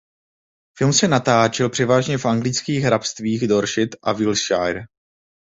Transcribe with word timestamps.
Film 0.77 0.93
se 0.93 1.07
natáčel 1.07 1.69
převážně 1.69 2.17
v 2.17 2.25
anglických 2.25 2.83
hrabstvích 2.83 3.47
Dorset 3.47 3.89
a 4.03 4.11
Wiltshire. 4.13 4.83